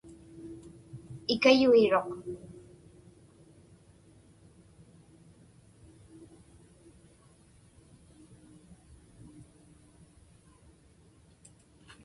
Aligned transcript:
Ikayuiruq. 1.33 2.09